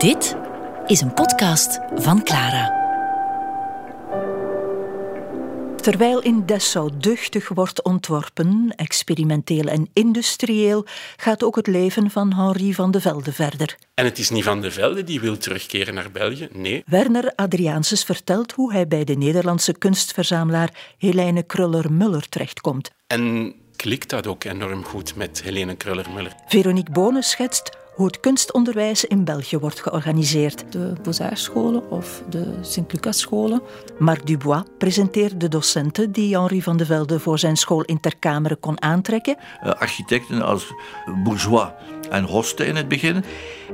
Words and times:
Dit 0.00 0.36
is 0.86 1.00
een 1.00 1.14
podcast 1.14 1.80
van 1.94 2.22
Clara. 2.22 2.78
Terwijl 5.76 6.22
in 6.22 6.46
Dessau 6.46 6.90
duchtig 6.98 7.48
wordt 7.48 7.82
ontworpen, 7.82 8.72
experimenteel 8.76 9.64
en 9.64 9.90
industrieel, 9.92 10.86
gaat 11.16 11.42
ook 11.44 11.56
het 11.56 11.66
leven 11.66 12.10
van 12.10 12.34
Henri 12.34 12.74
van 12.74 12.90
de 12.90 13.00
Velde 13.00 13.32
verder. 13.32 13.76
En 13.94 14.04
het 14.04 14.18
is 14.18 14.30
niet 14.30 14.44
Van 14.44 14.60
de 14.60 14.70
Velde 14.70 15.04
die 15.04 15.20
wil 15.20 15.38
terugkeren 15.38 15.94
naar 15.94 16.10
België, 16.10 16.48
nee. 16.52 16.82
Werner 16.86 17.32
Adriaanses 17.34 18.04
vertelt 18.04 18.52
hoe 18.52 18.72
hij 18.72 18.86
bij 18.86 19.04
de 19.04 19.14
Nederlandse 19.14 19.72
kunstverzamelaar 19.72 20.94
Helene 20.98 21.42
Kruller-Muller 21.42 22.28
terechtkomt. 22.28 22.90
En 23.06 23.54
klikt 23.76 24.10
dat 24.10 24.26
ook 24.26 24.44
enorm 24.44 24.84
goed 24.84 25.16
met 25.16 25.42
Helene 25.42 25.74
Kruller-Muller. 25.74 26.32
Veronique 26.46 26.92
Bonen 26.92 27.22
schetst 27.22 27.78
hoe 27.94 28.06
het 28.06 28.20
kunstonderwijs 28.20 29.04
in 29.04 29.24
België 29.24 29.58
wordt 29.58 29.80
georganiseerd. 29.80 30.72
De 30.72 30.92
Beaux-Arts-scholen 31.02 31.90
of 31.90 32.22
de 32.28 32.54
Sint-Lucas-scholen. 32.60 33.62
Marc 33.98 34.26
Dubois 34.26 34.62
presenteert 34.78 35.40
de 35.40 35.48
docenten 35.48 36.12
die 36.12 36.38
Henri 36.38 36.62
van 36.62 36.76
de 36.76 36.86
Velde 36.86 37.20
voor 37.20 37.38
zijn 37.38 37.56
school 37.56 37.82
in 37.82 38.00
Terkameren 38.00 38.60
kon 38.60 38.82
aantrekken. 38.82 39.36
Uh, 39.64 39.72
architecten 39.72 40.42
als 40.42 40.72
Bourgeois 41.24 41.68
en 42.10 42.24
Hoste 42.24 42.66
in 42.66 42.76
het 42.76 42.88
begin. 42.88 43.24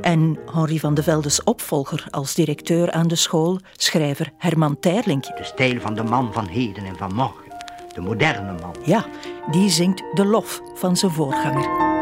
En 0.01 0.38
Henri 0.52 0.80
van 0.80 0.95
de 0.95 1.02
Veldes 1.02 1.43
opvolger 1.45 2.07
als 2.10 2.35
directeur 2.35 2.91
aan 2.91 3.09
de 3.09 3.16
school, 3.16 3.59
schrijver 3.73 4.33
Herman 4.38 4.79
Terlink. 4.80 5.23
De 5.23 5.45
stijl 5.45 5.80
van 5.80 5.95
de 5.95 6.02
man 6.02 6.33
van 6.33 6.46
heden 6.46 6.85
en 6.85 6.96
van 6.96 7.15
morgen. 7.15 7.45
De 7.95 8.01
moderne 8.01 8.52
man. 8.60 8.77
Ja, 8.85 9.07
die 9.51 9.71
zingt 9.71 10.02
de 10.15 10.24
lof 10.24 10.62
van 10.74 10.96
zijn 10.96 11.12
voorganger. 11.12 11.95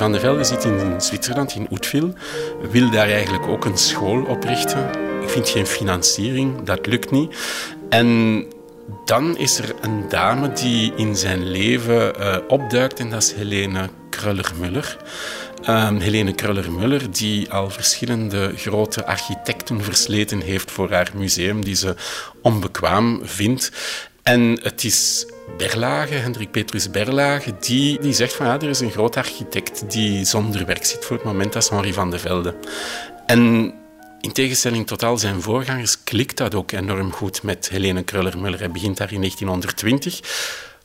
Van 0.00 0.12
der 0.12 0.20
Velde 0.20 0.44
zit 0.44 0.64
in 0.64 1.00
Zwitserland, 1.00 1.54
in 1.54 1.66
Oetville, 1.70 2.12
wil 2.70 2.90
daar 2.90 3.08
eigenlijk 3.08 3.46
ook 3.46 3.64
een 3.64 3.78
school 3.78 4.22
oprichten. 4.22 4.88
Ik 5.22 5.28
vind 5.28 5.48
geen 5.48 5.66
financiering, 5.66 6.62
dat 6.62 6.86
lukt 6.86 7.10
niet. 7.10 7.36
En 7.88 8.44
dan 9.04 9.36
is 9.36 9.58
er 9.58 9.74
een 9.80 10.08
dame 10.08 10.52
die 10.52 10.92
in 10.96 11.16
zijn 11.16 11.50
leven 11.50 12.20
uh, 12.20 12.36
opduikt 12.48 12.98
en 12.98 13.10
dat 13.10 13.22
is 13.22 13.32
Helene 13.32 13.88
Kruller-Muller. 14.10 14.96
Um, 15.68 15.98
Helene 15.98 16.32
Kruller-Muller, 16.32 17.10
die 17.10 17.50
al 17.50 17.70
verschillende 17.70 18.52
grote 18.56 19.06
architecten 19.06 19.82
versleten 19.82 20.40
heeft 20.40 20.70
voor 20.70 20.90
haar 20.90 21.10
museum, 21.14 21.64
die 21.64 21.76
ze 21.76 21.94
onbekwaam 22.42 23.20
vindt. 23.22 23.72
En 24.22 24.58
het 24.62 24.84
is 24.84 25.26
Berlage, 25.56 26.14
Hendrik 26.14 26.50
Petrus 26.50 26.90
Berlage, 26.90 27.54
die, 27.60 28.00
die 28.00 28.12
zegt 28.12 28.32
van 28.32 28.46
ja, 28.46 28.60
er 28.60 28.68
is 28.68 28.80
een 28.80 28.90
groot 28.90 29.16
architect 29.16 29.90
die 29.90 30.24
zonder 30.24 30.66
werk 30.66 30.84
zit 30.84 31.04
voor 31.04 31.16
het 31.16 31.24
moment, 31.24 31.52
dat 31.52 31.62
is 31.62 31.68
Henri 31.68 31.92
van 31.92 32.10
de 32.10 32.18
Velde. 32.18 32.54
En 33.26 33.74
in 34.20 34.32
tegenstelling 34.32 34.86
tot 34.86 35.02
al 35.02 35.18
zijn 35.18 35.42
voorgangers 35.42 36.04
klikt 36.04 36.36
dat 36.36 36.54
ook 36.54 36.72
enorm 36.72 37.12
goed 37.12 37.42
met 37.42 37.68
Helene 37.68 38.02
Kruller-Muller. 38.02 38.58
Hij 38.58 38.70
begint 38.70 38.96
daar 38.96 39.12
in 39.12 39.20
1920. 39.20 40.20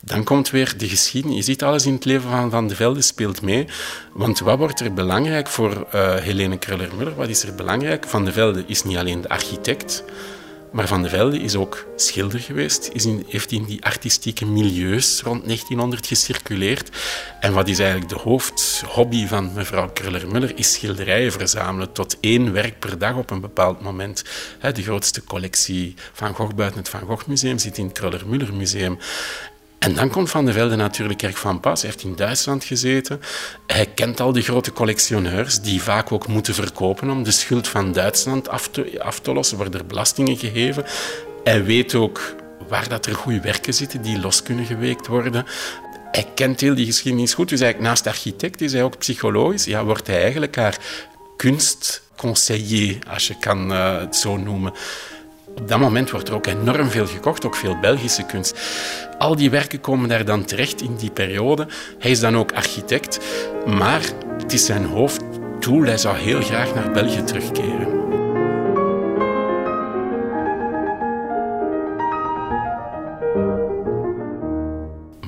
Dan 0.02 0.23
komt 0.23 0.49
weer 0.49 0.73
de 0.77 0.88
geschiedenis. 0.88 1.38
Je 1.38 1.43
ziet 1.43 1.63
alles 1.63 1.86
in 1.86 1.93
het 1.93 2.05
leven 2.05 2.30
van 2.30 2.49
Van 2.49 2.67
de 2.67 2.75
Velde 2.75 3.02
speelt 3.02 3.41
mee. 3.41 3.67
Want 4.13 4.39
wat 4.39 4.58
wordt 4.58 4.80
er 4.80 4.93
belangrijk 4.93 5.47
voor 5.47 5.88
uh, 5.95 6.16
Helene 6.16 6.58
Kruller-Muller? 6.58 7.16
Wat 7.16 7.30
is 7.30 7.43
er 7.43 7.55
belangrijk? 7.55 8.05
Van 8.08 8.25
de 8.25 8.31
Velde 8.31 8.63
is 8.67 8.83
niet 8.83 8.97
alleen 8.97 9.21
de 9.21 9.30
architect, 9.30 10.03
maar 10.75 10.87
Van 10.87 11.01
de 11.01 11.09
Velde 11.09 11.39
is 11.39 11.55
ook 11.55 11.85
schilder 11.95 12.39
geweest, 12.39 12.89
is 12.93 13.05
in, 13.05 13.25
heeft 13.27 13.52
in 13.52 13.63
die 13.63 13.83
artistieke 13.83 14.45
milieus 14.45 15.21
rond 15.21 15.45
1900 15.45 16.08
gecirculeerd. 16.08 16.89
En 17.39 17.53
wat 17.53 17.67
is 17.67 17.80
eigenlijk 17.80 18.09
de 18.09 18.19
hoofdhobby 18.19 19.27
van 19.27 19.53
mevrouw 19.53 19.89
Kruller-Muller, 19.93 20.58
is 20.58 20.73
schilderijen 20.73 21.31
verzamelen 21.31 21.91
tot 21.91 22.17
één 22.19 22.53
werk 22.53 22.80
per 22.80 22.97
dag 22.97 23.15
op 23.15 23.30
een 23.30 23.41
bepaald 23.41 23.81
moment. 23.81 24.23
De 24.73 24.83
grootste 24.83 25.23
collectie 25.23 25.95
Van 26.14 26.33
Gogh 26.33 26.55
buiten 26.55 26.80
het 26.80 26.89
Van 26.89 27.02
Gogh 27.02 27.27
Museum 27.27 27.58
zit 27.58 27.77
in 27.77 27.85
het 27.85 27.93
Kruller-Muller 27.93 28.53
Museum. 28.53 28.97
En 29.85 29.93
dan 29.93 30.09
komt 30.09 30.29
Van 30.29 30.45
de 30.45 30.53
Velde 30.53 30.75
natuurlijk 30.75 31.21
erg 31.21 31.37
van 31.37 31.59
pas. 31.59 31.81
Hij 31.81 31.89
heeft 31.89 32.03
in 32.03 32.15
Duitsland 32.15 32.63
gezeten. 32.63 33.21
Hij 33.67 33.85
kent 33.85 34.19
al 34.19 34.31
die 34.31 34.43
grote 34.43 34.73
collectioneurs 34.73 35.61
die 35.61 35.81
vaak 35.81 36.11
ook 36.11 36.27
moeten 36.27 36.53
verkopen 36.53 37.09
om 37.09 37.23
de 37.23 37.31
schuld 37.31 37.67
van 37.67 37.91
Duitsland 37.91 38.49
af 38.49 38.67
te, 38.67 39.03
af 39.03 39.19
te 39.19 39.33
lossen. 39.33 39.57
Worden 39.57 39.79
er 39.79 39.85
belastingen 39.85 40.37
gegeven. 40.37 40.85
Hij 41.43 41.63
weet 41.63 41.95
ook 41.95 42.35
waar 42.67 42.89
dat 42.89 43.05
er 43.05 43.15
goede 43.15 43.39
werken 43.39 43.73
zitten 43.73 44.01
die 44.01 44.19
los 44.19 44.43
kunnen 44.43 44.65
geweekt 44.65 45.07
worden. 45.07 45.45
Hij 46.11 46.27
kent 46.35 46.61
heel 46.61 46.75
die 46.75 46.85
geschiedenis 46.85 47.33
goed. 47.33 47.49
Dus 47.49 47.59
eigenlijk 47.59 47.89
naast 47.91 48.07
architect 48.07 48.61
is 48.61 48.73
hij 48.73 48.83
ook 48.83 48.97
psychologisch. 48.97 49.65
Ja, 49.65 49.83
wordt 49.83 50.07
hij 50.07 50.21
eigenlijk 50.21 50.55
haar 50.55 50.77
kunstconseiller, 51.37 52.97
als 53.07 53.27
je 53.27 53.37
kan 53.39 53.71
uh, 53.71 53.99
het 53.99 54.15
zo 54.15 54.37
noemen. 54.37 54.73
Op 55.61 55.67
dat 55.67 55.80
moment 55.80 56.11
wordt 56.11 56.27
er 56.27 56.36
ook 56.36 56.48
enorm 56.48 56.89
veel 56.89 57.08
gekocht, 57.08 57.45
ook 57.45 57.55
veel 57.55 57.80
Belgische 57.80 58.26
kunst. 58.26 58.60
Al 59.17 59.36
die 59.36 59.49
werken 59.49 59.82
komen 59.82 60.10
daar 60.10 60.26
dan 60.26 60.45
terecht 60.45 60.82
in 60.82 60.95
die 60.95 61.11
periode. 61.11 61.67
Hij 61.99 62.11
is 62.11 62.20
dan 62.20 62.38
ook 62.38 62.54
architect, 62.54 63.20
maar 63.65 64.02
het 64.38 64.54
is 64.54 64.65
zijn 64.65 64.86
hoofddoel. 64.86 65.83
Hij 65.83 65.98
zou 65.98 66.17
heel 66.17 66.42
graag 66.42 66.73
naar 66.73 66.92
België 66.92 67.23
terugkeren. 67.23 68.04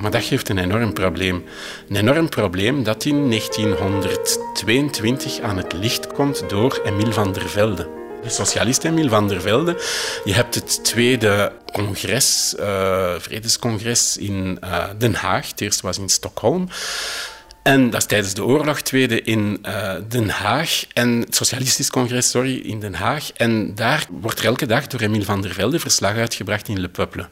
Maar 0.00 0.10
dat 0.10 0.24
geeft 0.24 0.48
een 0.48 0.58
enorm 0.58 0.92
probleem. 0.92 1.44
Een 1.88 1.96
enorm 1.96 2.28
probleem 2.28 2.82
dat 2.82 3.04
in 3.04 3.30
1922 3.30 5.40
aan 5.40 5.56
het 5.56 5.72
licht 5.72 6.12
komt 6.12 6.44
door 6.48 6.80
Emile 6.84 7.12
van 7.12 7.32
der 7.32 7.48
Velde. 7.48 7.97
De 8.22 8.28
socialist 8.30 8.84
Emile 8.84 9.08
van 9.08 9.28
der 9.28 9.40
Velde. 9.40 9.82
Je 10.24 10.32
hebt 10.32 10.54
het 10.54 10.84
tweede 10.84 11.52
congres, 11.72 12.54
uh, 12.58 13.14
vredescongres 13.18 14.16
in 14.16 14.58
uh, 14.64 14.84
Den 14.98 15.14
Haag. 15.14 15.48
Het 15.48 15.60
eerste 15.60 15.82
was 15.82 15.98
in 15.98 16.08
Stockholm. 16.08 16.68
En 17.62 17.90
dat 17.90 18.00
is 18.00 18.06
tijdens 18.06 18.34
de 18.34 18.44
oorlog, 18.44 18.80
tweede 18.80 19.22
in 19.22 19.58
uh, 19.66 19.94
Den 20.08 20.28
Haag. 20.28 20.84
En 20.92 21.20
het 21.20 21.36
Socialistisch 21.36 21.90
Congres, 21.90 22.30
sorry, 22.30 22.56
in 22.56 22.80
Den 22.80 22.94
Haag. 22.94 23.32
En 23.32 23.74
daar 23.74 24.06
wordt 24.10 24.40
elke 24.40 24.66
dag 24.66 24.86
door 24.86 25.00
Emile 25.00 25.24
van 25.24 25.42
der 25.42 25.52
Velde 25.52 25.80
verslag 25.80 26.14
uitgebracht 26.16 26.68
in 26.68 26.80
Le 26.80 26.88
Peuple. 26.88 27.28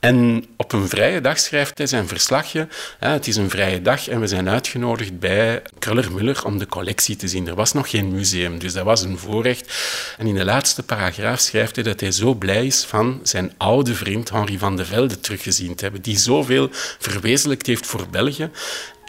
En 0.00 0.44
op 0.56 0.72
een 0.72 0.88
vrije 0.88 1.20
dag 1.20 1.38
schrijft 1.38 1.78
hij 1.78 1.86
zijn 1.86 2.08
verslagje. 2.08 2.68
Het 2.98 3.26
is 3.26 3.36
een 3.36 3.50
vrije 3.50 3.82
dag 3.82 4.08
en 4.08 4.20
we 4.20 4.26
zijn 4.26 4.48
uitgenodigd 4.48 5.18
bij 5.18 5.62
Kruller-Muller 5.78 6.44
om 6.44 6.58
de 6.58 6.66
collectie 6.66 7.16
te 7.16 7.28
zien. 7.28 7.48
Er 7.48 7.54
was 7.54 7.72
nog 7.72 7.90
geen 7.90 8.12
museum, 8.12 8.58
dus 8.58 8.72
dat 8.72 8.84
was 8.84 9.02
een 9.02 9.18
voorrecht. 9.18 9.74
En 10.18 10.26
in 10.26 10.34
de 10.34 10.44
laatste 10.44 10.82
paragraaf 10.82 11.40
schrijft 11.40 11.74
hij 11.74 11.84
dat 11.84 12.00
hij 12.00 12.12
zo 12.12 12.34
blij 12.34 12.66
is 12.66 12.84
van 12.84 13.20
zijn 13.22 13.52
oude 13.56 13.94
vriend 13.94 14.30
Henri 14.30 14.58
van 14.58 14.76
de 14.76 14.84
Velde 14.84 15.20
teruggezien 15.20 15.74
te 15.74 15.82
hebben, 15.82 16.02
die 16.02 16.18
zoveel 16.18 16.68
verwezenlijkt 16.98 17.66
heeft 17.66 17.86
voor 17.86 18.06
België. 18.10 18.50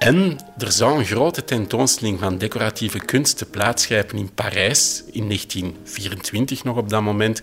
En 0.01 0.39
er 0.57 0.71
zou 0.71 0.99
een 0.99 1.05
grote 1.05 1.43
tentoonstelling 1.43 2.19
van 2.19 2.37
decoratieve 2.37 2.99
kunsten 2.99 3.49
plaatsgrijpen 3.49 4.17
in 4.17 4.33
Parijs 4.33 5.03
in 5.11 5.25
1924 5.25 6.63
nog 6.63 6.77
op 6.77 6.89
dat 6.89 7.01
moment. 7.01 7.41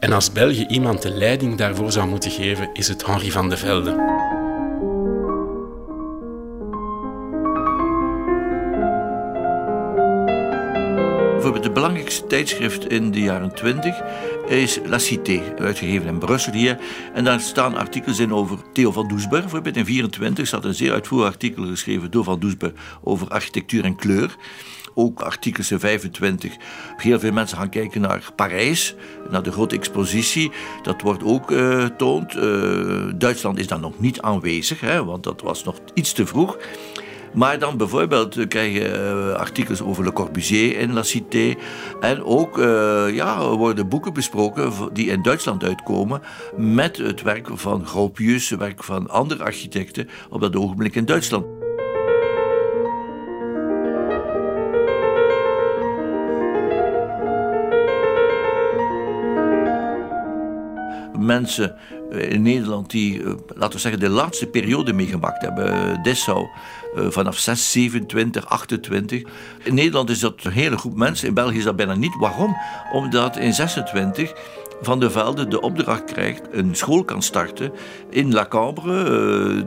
En 0.00 0.12
als 0.12 0.32
België 0.32 0.66
iemand 0.66 1.02
de 1.02 1.10
leiding 1.10 1.56
daarvoor 1.56 1.92
zou 1.92 2.08
moeten 2.08 2.30
geven, 2.30 2.70
is 2.72 2.88
het 2.88 3.06
Henri 3.06 3.30
van 3.30 3.48
de 3.48 3.56
Velde. 3.56 4.16
De 11.62 11.74
belangrijkste 11.74 12.26
tijdschrift 12.26 12.88
in 12.88 13.10
de 13.10 13.20
jaren 13.20 13.54
20 13.54 14.02
is 14.46 14.78
La 14.84 14.98
Cité, 14.98 15.54
uitgegeven 15.58 16.08
in 16.08 16.18
Brussel 16.18 16.52
hier. 16.52 16.78
En 17.14 17.24
daar 17.24 17.40
staan 17.40 17.76
artikels 17.76 18.18
in 18.18 18.34
over 18.34 18.58
Theo 18.72 18.92
van 18.92 19.08
Doesburg. 19.08 19.42
Bijvoorbeeld 19.42 19.76
in 19.76 19.84
24 19.84 20.46
staat 20.46 20.64
een 20.64 20.74
zeer 20.74 20.92
uitvoerig 20.92 21.28
artikel 21.28 21.66
geschreven 21.66 22.10
door 22.10 22.24
Van 22.24 22.40
Doesburg 22.40 22.72
over 23.02 23.28
architectuur 23.28 23.84
en 23.84 23.96
kleur 23.96 24.36
ook 24.98 25.20
artikels 25.20 25.70
in 25.70 25.80
25. 25.80 26.56
Heel 26.96 27.18
veel 27.18 27.32
mensen 27.32 27.58
gaan 27.58 27.68
kijken 27.68 28.00
naar 28.00 28.30
Parijs, 28.36 28.94
naar 29.30 29.42
de 29.42 29.52
grote 29.52 29.76
expositie. 29.76 30.50
Dat 30.82 31.02
wordt 31.02 31.22
ook 31.24 31.52
getoond. 31.52 32.36
Uh, 32.36 33.12
Duitsland 33.14 33.58
is 33.58 33.66
dan 33.66 33.80
nog 33.80 34.00
niet 34.00 34.20
aanwezig, 34.20 34.80
hè, 34.80 35.04
want 35.04 35.22
dat 35.22 35.40
was 35.40 35.64
nog 35.64 35.76
iets 35.94 36.12
te 36.12 36.26
vroeg. 36.26 36.58
Maar 37.32 37.58
dan 37.58 37.76
bijvoorbeeld 37.76 38.36
eh, 38.36 38.48
krijg 38.48 38.72
je 38.72 39.34
artikels 39.38 39.82
over 39.82 40.04
Le 40.04 40.12
Corbusier 40.12 40.78
in 40.78 40.92
La 40.92 41.02
Cité. 41.02 41.54
En 42.00 42.24
ook 42.24 42.56
ja, 43.12 43.56
worden 43.56 43.88
boeken 43.88 44.12
besproken 44.12 44.72
die 44.92 45.10
in 45.10 45.22
Duitsland 45.22 45.64
uitkomen. 45.64 46.22
met 46.56 46.96
het 46.96 47.22
werk 47.22 47.48
van 47.52 47.86
Gropius, 47.86 48.50
het 48.50 48.58
werk 48.58 48.84
van 48.84 49.08
andere 49.10 49.44
architecten. 49.44 50.08
op 50.30 50.40
dat 50.40 50.56
ogenblik 50.56 50.94
in 50.94 51.04
Duitsland. 51.04 51.57
Mensen 61.28 61.76
eh, 62.10 62.30
in 62.30 62.42
Nederland 62.42 62.90
die, 62.90 63.22
eh, 63.22 63.32
laten 63.48 63.74
we 63.74 63.78
zeggen, 63.78 64.00
de 64.00 64.08
laatste 64.08 64.46
periode 64.46 64.92
meegemaakt 64.92 65.42
hebben. 65.42 66.02
Dessau, 66.02 66.46
vanaf 66.94 67.38
6, 67.38 67.70
27, 67.70 68.46
28. 68.46 69.22
In 69.62 69.74
Nederland 69.74 70.10
is 70.10 70.20
dat 70.20 70.44
een 70.44 70.52
hele 70.52 70.76
groep 70.78 70.96
mensen, 70.96 71.28
in 71.28 71.34
België 71.34 71.56
is 71.56 71.64
dat 71.64 71.76
bijna 71.76 71.94
niet. 71.94 72.16
Waarom? 72.18 72.56
Omdat 72.92 73.36
in 73.36 73.54
26 73.54 74.32
van 74.80 75.00
der 75.00 75.10
Velde 75.10 75.48
de 75.48 75.60
opdracht 75.60 76.04
krijgt 76.04 76.42
een 76.50 76.74
school 76.74 77.04
kan 77.04 77.22
starten 77.22 77.72
in 78.10 78.32
La 78.32 78.46
Cambre, 78.46 78.94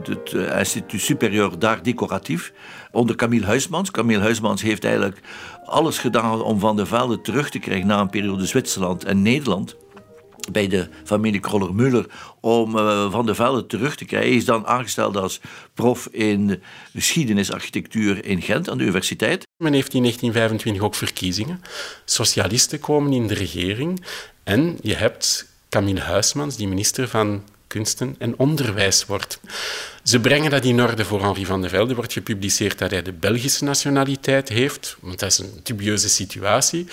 het 0.02 0.32
Instituut 0.58 1.00
Supérieur 1.00 1.58
d'Art 1.58 1.84
Décoratif, 1.84 2.52
onder 2.90 3.16
Camille 3.16 3.46
Huismans. 3.46 3.90
Camille 3.90 4.22
Huismans 4.22 4.62
heeft 4.62 4.84
eigenlijk 4.84 5.20
alles 5.64 5.98
gedaan 5.98 6.42
om 6.42 6.58
Van 6.58 6.76
der 6.76 6.86
Velde 6.86 7.20
terug 7.20 7.50
te 7.50 7.58
krijgen 7.58 7.86
na 7.86 8.00
een 8.00 8.10
periode 8.10 8.46
Zwitserland 8.46 9.04
en 9.04 9.22
Nederland 9.22 9.76
bij 10.50 10.68
de 10.68 10.88
familie 11.04 11.40
Kroller-Müller 11.40 12.06
om 12.40 12.76
uh, 12.76 13.10
Van 13.12 13.26
der 13.26 13.34
Velde 13.34 13.66
terug 13.66 13.96
te 13.96 14.04
krijgen. 14.04 14.28
Hij 14.28 14.38
is 14.38 14.44
dan 14.44 14.66
aangesteld 14.66 15.16
als 15.16 15.40
prof 15.74 16.08
in 16.10 16.62
geschiedenisarchitectuur 16.92 18.24
in 18.24 18.42
Gent 18.42 18.70
aan 18.70 18.78
de 18.78 18.82
universiteit. 18.82 19.46
Men 19.56 19.72
heeft 19.72 19.94
in 19.94 20.00
1925 20.00 20.82
ook 20.82 20.94
verkiezingen. 20.94 21.60
Socialisten 22.04 22.80
komen 22.80 23.12
in 23.12 23.26
de 23.26 23.34
regering 23.34 24.04
en 24.44 24.78
je 24.80 24.94
hebt 24.94 25.50
Camille 25.68 26.00
Huismans, 26.00 26.56
die 26.56 26.68
minister 26.68 27.08
van 27.08 27.42
kunsten 27.72 28.14
en 28.18 28.38
onderwijs 28.38 29.06
wordt. 29.06 29.40
Ze 30.02 30.20
brengen 30.20 30.50
dat 30.50 30.64
in 30.64 30.82
orde 30.82 31.04
voor 31.04 31.22
Henri 31.22 31.46
van 31.46 31.60
der 31.60 31.70
Velde. 31.70 31.94
wordt 31.94 32.12
gepubliceerd 32.12 32.78
dat 32.78 32.90
hij 32.90 33.02
de 33.02 33.12
Belgische 33.12 33.64
nationaliteit 33.64 34.48
heeft, 34.48 34.96
want 35.00 35.18
dat 35.18 35.30
is 35.30 35.38
een 35.38 35.60
dubieuze 35.62 36.08
situatie. 36.08 36.86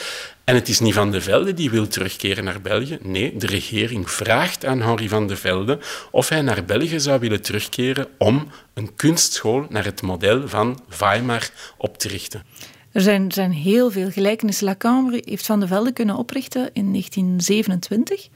En 0.43 0.55
het 0.55 0.67
is 0.67 0.79
niet 0.79 0.93
Van 0.93 1.11
der 1.11 1.21
Velde 1.21 1.53
die 1.53 1.69
wil 1.69 1.87
terugkeren 1.87 2.43
naar 2.43 2.61
België. 2.61 2.97
Nee, 3.01 3.37
de 3.37 3.47
regering 3.47 4.11
vraagt 4.11 4.65
aan 4.65 4.81
Henri 4.81 5.09
van 5.09 5.27
der 5.27 5.37
Velde 5.37 5.79
of 6.11 6.29
hij 6.29 6.41
naar 6.41 6.65
België 6.65 6.99
zou 6.99 7.19
willen 7.19 7.41
terugkeren 7.41 8.07
om 8.17 8.47
een 8.73 8.95
kunstschool 8.95 9.65
naar 9.69 9.85
het 9.85 10.01
model 10.01 10.47
van 10.47 10.79
Weimar 10.99 11.49
op 11.77 11.97
te 11.97 12.07
richten. 12.07 12.43
Er 12.91 13.01
zijn, 13.01 13.31
zijn 13.31 13.51
heel 13.51 13.91
veel 13.91 14.11
gelijkenissen. 14.11 14.65
La 14.65 14.75
Cambre 14.75 15.21
heeft 15.25 15.45
Van 15.45 15.59
der 15.59 15.67
Velde 15.67 15.91
kunnen 15.91 16.15
oprichten 16.15 16.69
in 16.73 16.91
1927. 16.91 18.29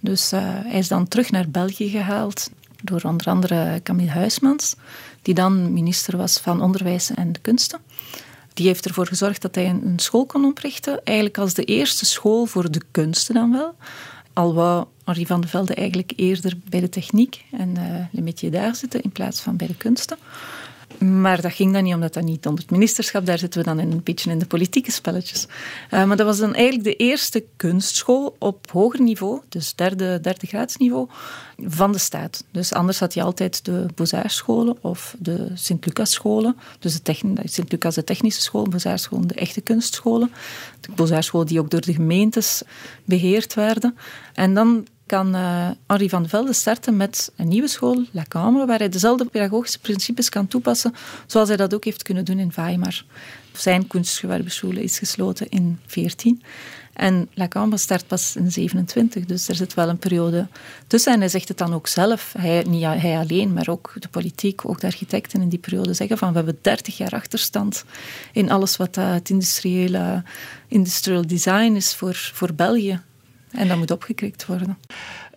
Dus 0.00 0.32
uh, 0.32 0.40
hij 0.42 0.78
is 0.78 0.88
dan 0.88 1.08
terug 1.08 1.30
naar 1.30 1.48
België 1.50 1.88
gehaald 1.88 2.50
door 2.82 3.00
onder 3.02 3.26
andere 3.26 3.80
Camille 3.82 4.10
Huismans, 4.10 4.74
die 5.22 5.34
dan 5.34 5.72
minister 5.72 6.16
was 6.16 6.38
van 6.38 6.62
Onderwijs 6.62 7.10
en 7.10 7.40
Kunsten. 7.40 7.80
Die 8.54 8.66
heeft 8.66 8.86
ervoor 8.86 9.06
gezorgd 9.06 9.42
dat 9.42 9.54
hij 9.54 9.68
een, 9.68 9.98
school 9.98 10.26
kon 10.26 10.44
oprichten, 10.44 11.04
eigenlijk 11.04 11.38
als 11.38 11.54
de 11.54 11.64
eerste 11.64 12.06
school 12.06 12.46
voor 12.46 12.70
de 12.70 12.80
kunsten 12.90 13.34
dan 13.34 13.52
wel. 13.52 13.74
Al 14.32 14.54
wou 14.54 14.86
Henri 15.04 15.26
van 15.26 15.40
de 15.40 15.48
Velde 15.48 15.74
eigenlijk 15.74 16.12
eerder 16.16 16.58
bij 16.68 16.80
de 16.80 16.88
techniek 16.88 17.44
en 17.50 17.74
uh, 17.78 18.22
Le 18.24 18.50
daar 18.50 18.74
zitten 18.74 19.02
in 19.02 19.12
plaats 19.12 19.40
van 19.40 19.56
bij 19.56 19.66
de 19.66 19.76
kunsten. 19.76 20.16
Maar 20.98 21.40
dat 21.40 21.52
ging 21.52 21.72
dan 21.72 21.82
niet, 21.82 21.94
omdat 21.94 22.14
dat 22.14 22.24
niet 22.24 22.46
onder 22.46 22.62
het 22.62 22.70
ministerschap, 22.70 23.26
daar 23.26 23.38
zitten 23.38 23.60
we 23.60 23.66
dan 23.66 23.78
een 23.78 24.00
beetje 24.02 24.30
in 24.30 24.38
de 24.38 24.46
politieke 24.46 24.92
spelletjes. 24.92 25.46
Uh, 25.90 26.04
maar 26.04 26.16
dat 26.16 26.26
was 26.26 26.38
dan 26.38 26.54
eigenlijk 26.54 26.84
de 26.84 26.96
eerste 26.96 27.44
kunstschool 27.56 28.36
op 28.38 28.70
hoger 28.70 29.00
niveau, 29.00 29.40
dus 29.48 29.74
derde, 29.74 30.20
derde 30.20 30.46
graadsniveau, 30.46 31.08
van 31.64 31.92
de 31.92 31.98
staat. 31.98 32.44
Dus 32.50 32.72
anders 32.72 32.98
had 32.98 33.14
je 33.14 33.22
altijd 33.22 33.64
de 33.64 33.86
Beaux-Arts-scholen 33.94 34.76
of 34.80 35.16
de 35.18 35.50
Sint-Lucas-scholen. 35.54 36.56
Dus 36.78 37.00
Sint-Lucas 37.44 37.94
de 37.94 38.04
technische 38.04 38.40
school, 38.40 38.62
Beaux-Arts-scholen 38.62 39.28
de 39.28 39.34
echte 39.34 39.60
kunstscholen. 39.60 40.32
De 40.80 40.88
Beaux-Arts-scholen 40.94 41.46
die 41.46 41.60
ook 41.60 41.70
door 41.70 41.80
de 41.80 41.92
gemeentes 41.92 42.62
beheerd 43.04 43.54
werden. 43.54 43.96
En 44.34 44.54
dan 44.54 44.86
kan 45.08 45.34
uh, 45.34 45.68
Henri 45.86 46.08
van 46.08 46.28
Velde 46.28 46.52
starten 46.52 46.96
met 46.96 47.32
een 47.36 47.48
nieuwe 47.48 47.68
school, 47.68 48.04
La 48.10 48.24
Cambre, 48.28 48.66
waar 48.66 48.78
hij 48.78 48.88
dezelfde 48.88 49.24
pedagogische 49.24 49.78
principes 49.78 50.28
kan 50.28 50.46
toepassen 50.46 50.94
zoals 51.26 51.48
hij 51.48 51.56
dat 51.56 51.74
ook 51.74 51.84
heeft 51.84 52.02
kunnen 52.02 52.24
doen 52.24 52.38
in 52.38 52.52
Weimar. 52.54 53.04
Zijn 53.52 53.86
kunstgewerbeschule 53.86 54.82
is 54.82 54.98
gesloten 54.98 55.48
in 55.48 55.78
14 55.86 56.42
en 56.98 57.28
La 57.34 57.48
Cambre 57.48 57.78
start 57.78 58.06
pas 58.06 58.36
in 58.36 58.52
27, 58.52 59.24
dus 59.24 59.48
er 59.48 59.54
zit 59.54 59.74
wel 59.74 59.88
een 59.88 59.98
periode 59.98 60.46
tussen. 60.86 61.12
En 61.12 61.18
hij 61.18 61.28
zegt 61.28 61.48
het 61.48 61.58
dan 61.58 61.74
ook 61.74 61.86
zelf, 61.86 62.34
hij, 62.38 62.64
niet 62.68 62.82
hij 62.82 63.18
alleen, 63.18 63.52
maar 63.52 63.68
ook 63.68 63.92
de 63.98 64.08
politiek, 64.08 64.68
ook 64.68 64.80
de 64.80 64.86
architecten 64.86 65.42
in 65.42 65.48
die 65.48 65.58
periode 65.58 65.94
zeggen 65.94 66.18
van 66.18 66.28
we 66.28 66.36
hebben 66.36 66.58
30 66.60 66.96
jaar 66.96 67.12
achterstand 67.12 67.84
in 68.32 68.50
alles 68.50 68.76
wat 68.76 68.96
uh, 68.96 69.12
het 69.12 69.30
industriële 69.30 70.22
industrial 70.68 71.26
design 71.26 71.72
is 71.74 71.94
voor, 71.94 72.14
voor 72.14 72.54
België. 72.54 73.00
En 73.50 73.68
dat 73.68 73.76
moet 73.76 73.90
opgekrikt 73.90 74.46
worden. 74.46 74.78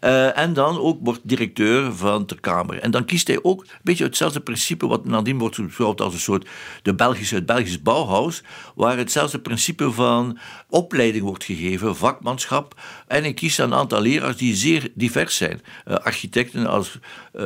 Uh, 0.01 0.37
en 0.37 0.53
dan 0.53 0.79
ook 0.79 0.97
wordt 1.01 1.19
directeur 1.23 1.95
van 1.95 2.25
Ter 2.25 2.39
Kamer. 2.39 2.79
En 2.79 2.91
dan 2.91 3.05
kiest 3.05 3.27
hij 3.27 3.39
ook 3.43 3.65
beetje 3.81 4.03
hetzelfde 4.03 4.39
principe 4.39 4.87
wat 4.87 5.05
nadien 5.05 5.37
wordt 5.37 5.65
beschouwd 5.65 6.01
als 6.01 6.13
een 6.13 6.19
soort 6.19 6.49
de 6.81 6.95
Belgische, 6.95 7.35
het 7.35 7.45
Belgisch 7.45 7.81
Bauhaus, 7.81 8.43
waar 8.75 8.97
hetzelfde 8.97 9.39
principe 9.39 9.91
van 9.91 10.37
opleiding 10.69 11.23
wordt 11.23 11.43
gegeven, 11.43 11.95
vakmanschap. 11.95 12.81
En 13.07 13.21
hij 13.21 13.33
kiest 13.33 13.59
een 13.59 13.73
aantal 13.73 14.01
leraars 14.01 14.37
die 14.37 14.55
zeer 14.55 14.91
divers 14.93 15.35
zijn. 15.35 15.61
Uh, 15.87 15.95
architecten 15.95 16.65
als 16.65 16.99
uh, 17.33 17.41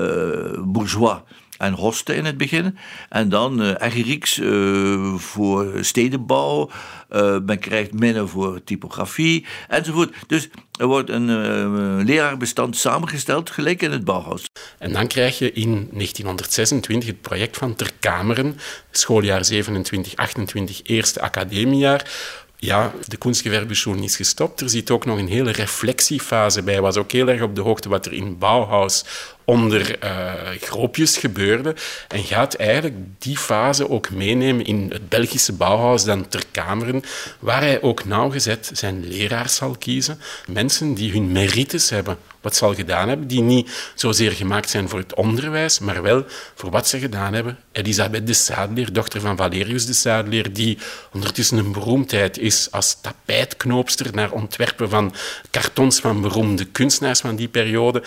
Bourgeois 0.63 1.19
en 1.57 1.73
Hoste 1.73 2.15
in 2.15 2.25
het 2.25 2.37
begin. 2.37 2.77
En 3.09 3.29
dan 3.29 3.61
uh, 3.61 5.15
voor 5.15 5.71
stedenbouw. 5.81 6.69
Uh, 7.11 7.37
men 7.45 7.59
krijgt 7.59 7.93
minnen 7.93 8.29
voor 8.29 8.63
typografie 8.63 9.45
enzovoort. 9.67 10.13
Dus 10.27 10.49
er 10.79 10.87
wordt 10.87 11.09
een 11.09 12.03
leraarbestand 12.03 12.77
samengesteld, 12.77 13.49
gelijk 13.49 13.81
in 13.81 13.91
het 13.91 14.03
Bauhaus. 14.03 14.45
En 14.77 14.93
dan 14.93 15.07
krijg 15.07 15.37
je 15.37 15.51
in 15.51 15.71
1926 15.71 17.09
het 17.09 17.21
project 17.21 17.57
van 17.57 17.75
Ter 17.75 17.91
Kameren, 17.99 18.57
schooljaar 18.91 19.47
27-28, 19.53 19.61
eerste 20.83 21.21
academiejaar 21.21 22.05
ja, 22.65 22.91
de 23.07 23.17
kunstgewerbeschule 23.17 24.03
is 24.03 24.15
gestopt. 24.15 24.61
Er 24.61 24.69
zit 24.69 24.91
ook 24.91 25.05
nog 25.05 25.17
een 25.17 25.27
hele 25.27 25.51
reflectiefase 25.51 26.61
bij. 26.61 26.81
Was 26.81 26.97
ook 26.97 27.11
heel 27.11 27.27
erg 27.27 27.41
op 27.41 27.55
de 27.55 27.61
hoogte 27.61 27.89
wat 27.89 28.05
er 28.05 28.13
in 28.13 28.37
Bauhaus 28.37 29.05
onder 29.45 30.03
uh, 30.03 30.33
groopjes 30.61 31.17
gebeurde. 31.17 31.75
En 32.07 32.23
gaat 32.23 32.53
eigenlijk 32.53 32.95
die 33.19 33.37
fase 33.37 33.89
ook 33.89 34.09
meenemen 34.09 34.65
in 34.65 34.89
het 34.91 35.09
Belgische 35.09 35.53
Bauhaus, 35.53 36.03
dan 36.03 36.27
ter 36.27 36.43
Kameren, 36.51 37.01
waar 37.39 37.61
hij 37.61 37.81
ook 37.81 38.05
nauwgezet 38.05 38.69
zijn 38.73 39.07
leraars 39.07 39.55
zal 39.55 39.75
kiezen. 39.79 40.19
Mensen 40.47 40.93
die 40.93 41.11
hun 41.11 41.31
merites 41.31 41.89
hebben, 41.89 42.17
wat 42.41 42.55
ze 42.55 42.65
al 42.65 42.75
gedaan 42.75 43.07
hebben, 43.07 43.27
die 43.27 43.41
niet 43.41 43.91
zozeer 43.95 44.31
gemaakt 44.31 44.69
zijn 44.69 44.89
voor 44.89 44.99
het 44.99 45.15
onderwijs, 45.15 45.79
maar 45.79 46.01
wel 46.01 46.25
voor 46.55 46.69
wat 46.69 46.87
ze 46.87 46.99
gedaan 46.99 47.33
hebben. 47.33 47.57
Elisabeth 47.71 48.27
de 48.27 48.33
Sadeleer, 48.33 48.93
dochter 48.93 49.21
van 49.21 49.37
Valerius 49.37 49.85
de 49.85 49.93
Sadeleer, 49.93 50.53
die 50.53 50.77
ondertussen 51.13 51.57
een 51.57 51.71
beroemdheid 51.71 52.37
is 52.37 52.67
als 52.71 52.97
tapijtknoopster 53.01 54.13
naar 54.13 54.31
ontwerpen 54.31 54.89
van 54.89 55.13
kartons 55.51 55.99
van 55.99 56.21
beroemde 56.21 56.65
kunstenaars 56.65 57.19
van 57.19 57.35
die 57.35 57.47
periode. 57.47 58.03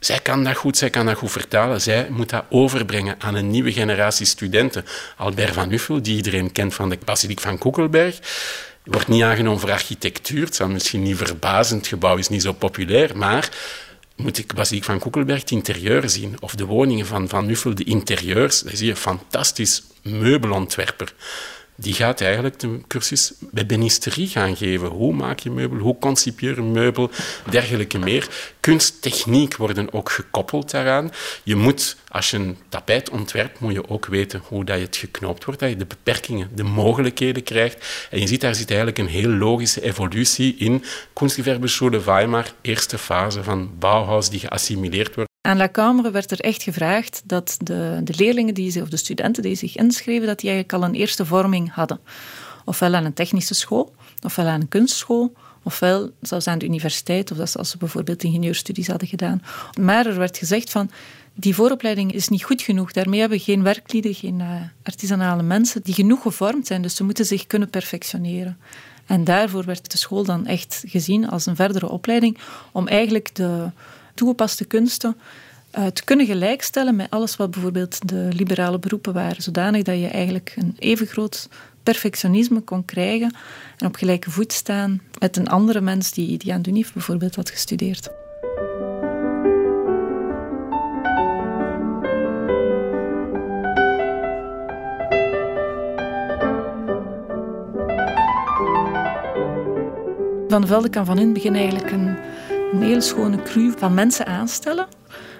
Zij 0.00 0.20
kan 0.20 0.44
dat 0.44 0.56
goed, 0.56 0.76
zij 0.76 0.90
kan 0.90 1.06
dat 1.06 1.16
goed 1.16 1.30
vertalen. 1.30 1.80
Zij 1.80 2.06
moet 2.10 2.28
dat 2.28 2.44
overbrengen 2.48 3.14
aan 3.18 3.34
een 3.34 3.50
nieuwe 3.50 3.72
generatie 3.72 4.26
studenten. 4.26 4.84
Albert 5.16 5.54
van 5.54 5.72
Uffel, 5.72 6.02
die 6.02 6.16
iedereen 6.16 6.52
kent 6.52 6.74
van 6.74 6.88
de 6.88 6.98
basiliek 7.04 7.40
van 7.40 7.58
Koekelberg, 7.58 8.18
wordt 8.84 9.08
niet 9.08 9.22
aangenomen 9.22 9.60
voor 9.60 9.70
architectuur. 9.70 10.44
Het 10.44 10.54
zal 10.54 10.68
misschien 10.68 11.02
niet 11.02 11.16
verbazen, 11.16 11.76
het 11.76 11.86
gebouw 11.86 12.16
is 12.16 12.28
niet 12.28 12.42
zo 12.42 12.52
populair, 12.52 13.16
maar 13.16 13.48
moet 14.16 14.38
ik 14.38 14.54
basiliek 14.54 14.84
van 14.84 14.98
Koekelberg 14.98 15.40
het 15.40 15.50
interieur 15.50 16.08
zien. 16.08 16.36
Of 16.40 16.54
de 16.54 16.64
woningen 16.64 17.06
van 17.06 17.28
Van 17.28 17.48
Uffel, 17.48 17.74
de 17.74 17.84
interieurs. 17.84 18.60
Dan 18.60 18.76
zie 18.76 18.86
je 18.86 18.92
een 18.92 18.98
fantastisch 18.98 19.82
meubelontwerper 20.02 21.12
die 21.80 21.94
gaat 21.94 22.20
eigenlijk 22.20 22.58
de 22.58 22.80
cursus 22.86 23.32
benisterie 23.66 24.28
gaan 24.28 24.56
geven. 24.56 24.88
Hoe 24.88 25.14
maak 25.14 25.38
je 25.38 25.50
meubel, 25.50 25.78
hoe 25.78 25.98
concipieer 25.98 26.54
je 26.54 26.62
meubel, 26.62 27.10
dergelijke 27.50 27.98
meer. 27.98 28.28
Kunsttechniek 28.60 29.56
worden 29.56 29.92
ook 29.92 30.10
gekoppeld 30.10 30.70
daaraan. 30.70 31.10
Je 31.42 31.56
moet, 31.56 31.96
als 32.08 32.30
je 32.30 32.36
een 32.36 32.56
tapijt 32.68 33.10
ontwerpt, 33.10 33.60
moet 33.60 33.72
je 33.72 33.88
ook 33.88 34.06
weten 34.06 34.42
hoe 34.44 34.64
dat 34.64 34.78
je 34.78 34.84
het 34.84 34.96
geknoopt 34.96 35.44
wordt, 35.44 35.60
dat 35.60 35.68
je 35.70 35.76
de 35.76 35.86
beperkingen, 35.86 36.50
de 36.54 36.62
mogelijkheden 36.62 37.42
krijgt. 37.42 38.08
En 38.10 38.20
je 38.20 38.26
ziet, 38.26 38.40
daar 38.40 38.54
zit 38.54 38.68
eigenlijk 38.68 38.98
een 38.98 39.06
heel 39.06 39.30
logische 39.30 39.82
evolutie 39.82 40.56
in. 40.56 40.84
Kunstgewerbeschule 41.12 42.04
Weimar, 42.04 42.52
eerste 42.60 42.98
fase 42.98 43.42
van 43.42 43.70
Bauhaus 43.78 44.30
die 44.30 44.40
geassimileerd 44.40 45.14
wordt 45.14 45.29
aan 45.40 45.56
La 45.56 45.68
Cambre 45.68 46.10
werd 46.10 46.30
er 46.30 46.40
echt 46.40 46.62
gevraagd 46.62 47.22
dat 47.24 47.56
de, 47.62 48.00
de 48.04 48.14
leerlingen 48.16 48.54
die, 48.54 48.82
of 48.82 48.88
de 48.88 48.96
studenten 48.96 49.42
die 49.42 49.54
zich 49.54 49.76
inschreven, 49.76 50.26
dat 50.26 50.38
die 50.38 50.50
eigenlijk 50.50 50.82
al 50.82 50.88
een 50.88 51.00
eerste 51.00 51.26
vorming 51.26 51.72
hadden. 51.72 52.00
Ofwel 52.64 52.94
aan 52.94 53.04
een 53.04 53.12
technische 53.12 53.54
school, 53.54 53.94
ofwel 54.22 54.46
aan 54.46 54.60
een 54.60 54.68
kunstschool, 54.68 55.32
ofwel 55.62 56.10
zelfs 56.20 56.46
aan 56.46 56.58
de 56.58 56.66
universiteit, 56.66 57.30
of 57.30 57.56
als 57.56 57.70
ze 57.70 57.78
bijvoorbeeld 57.78 58.22
ingenieurstudies 58.22 58.86
hadden 58.86 59.08
gedaan. 59.08 59.42
Maar 59.80 60.06
er 60.06 60.18
werd 60.18 60.38
gezegd 60.38 60.70
van, 60.70 60.90
die 61.34 61.54
vooropleiding 61.54 62.12
is 62.12 62.28
niet 62.28 62.44
goed 62.44 62.62
genoeg. 62.62 62.92
Daarmee 62.92 63.20
hebben 63.20 63.38
we 63.38 63.44
geen 63.44 63.62
werklieden, 63.62 64.14
geen 64.14 64.40
uh, 64.40 64.50
artisanale 64.82 65.42
mensen 65.42 65.82
die 65.82 65.94
genoeg 65.94 66.22
gevormd 66.22 66.66
zijn. 66.66 66.82
Dus 66.82 66.96
ze 66.96 67.04
moeten 67.04 67.24
zich 67.24 67.46
kunnen 67.46 67.70
perfectioneren. 67.70 68.58
En 69.06 69.24
daarvoor 69.24 69.64
werd 69.64 69.90
de 69.90 69.98
school 69.98 70.24
dan 70.24 70.46
echt 70.46 70.82
gezien 70.86 71.28
als 71.28 71.46
een 71.46 71.56
verdere 71.56 71.88
opleiding 71.88 72.38
om 72.72 72.88
eigenlijk 72.88 73.34
de 73.34 73.70
toegepaste 74.20 74.64
kunsten 74.64 75.16
uh, 75.78 75.86
te 75.86 76.04
kunnen 76.04 76.26
gelijkstellen 76.26 76.96
met 76.96 77.10
alles 77.10 77.36
wat 77.36 77.50
bijvoorbeeld 77.50 78.08
de 78.08 78.28
liberale 78.32 78.78
beroepen 78.78 79.12
waren. 79.12 79.42
Zodanig 79.42 79.82
dat 79.82 79.98
je 79.98 80.08
eigenlijk 80.08 80.54
een 80.56 80.76
even 80.78 81.06
groot 81.06 81.48
perfectionisme 81.82 82.60
kon 82.60 82.84
krijgen 82.84 83.34
en 83.76 83.86
op 83.86 83.94
gelijke 83.94 84.30
voet 84.30 84.52
staan 84.52 85.00
met 85.18 85.36
een 85.36 85.48
andere 85.48 85.80
mens 85.80 86.12
die, 86.12 86.38
die 86.38 86.52
aan 86.52 86.62
de 86.62 86.70
UNIF 86.70 86.92
bijvoorbeeld 86.92 87.36
had 87.36 87.50
gestudeerd. 87.50 88.08
Van 100.48 100.60
de 100.60 100.66
Velde 100.66 100.88
kan 100.88 101.06
van 101.06 101.18
in 101.18 101.24
het 101.24 101.32
begin 101.32 101.54
eigenlijk 101.54 101.90
een, 101.90 102.16
een 102.72 102.82
hele 102.82 103.00
schone 103.00 103.42
crew 103.42 103.72
van 103.76 103.94
mensen 103.94 104.26
aanstellen. 104.26 104.86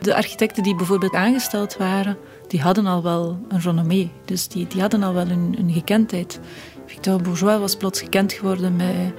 De 0.01 0.15
architecten 0.15 0.63
die 0.63 0.75
bijvoorbeeld 0.75 1.15
aangesteld 1.15 1.77
waren, 1.77 2.17
die 2.49 2.61
hadden 2.61 2.87
al 2.87 3.03
wel 3.03 3.39
een 3.49 3.61
renommee. 3.61 4.11
Dus 4.25 4.49
die, 4.49 4.67
die 4.67 4.81
hadden 4.81 5.03
al 5.03 5.15
wel 5.15 5.29
een, 5.29 5.57
een 5.59 5.73
gekendheid. 5.73 6.41
Victor 6.87 7.23
Bourgeois 7.23 7.59
was 7.59 7.77
plots 7.77 8.01
gekend 8.01 8.33
geworden 8.33 8.77
met, 8.77 9.13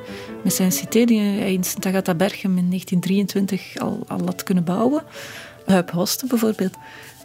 met 0.44 0.53
zijn 0.53 0.72
cité 0.72 1.06
die 1.06 1.20
hij 1.20 1.53
in 1.53 1.63
Sint 1.63 1.84
Berchem 2.18 2.58
in 2.58 2.68
1923 2.70 3.77
al, 3.77 4.03
al 4.08 4.25
had 4.25 4.44
kunnen 4.44 4.63
bouwen. 4.63 5.03
Huip 5.65 5.91
Hoste 5.91 6.27
bijvoorbeeld. 6.27 6.74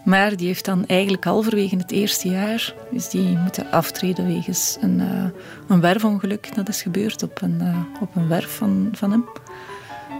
Maar 0.04 0.36
die 0.36 0.46
heeft 0.46 0.64
dan 0.64 0.86
eigenlijk 0.86 1.24
halverwege 1.24 1.76
het 1.76 1.90
eerste 1.90 2.28
jaar 2.28 2.74
is 2.90 3.08
die 3.08 3.38
moeten 3.38 3.70
aftreden 3.70 4.26
wegens 4.26 4.76
een, 4.80 4.98
uh, 5.00 5.24
een 5.68 5.80
werfongeluk 5.80 6.54
dat 6.54 6.68
is 6.68 6.82
gebeurd 6.82 7.22
op 7.22 7.42
een, 7.42 7.58
uh, 7.62 7.78
op 8.00 8.16
een 8.16 8.28
werf 8.28 8.56
van, 8.56 8.88
van 8.92 9.10
hem. 9.10 9.24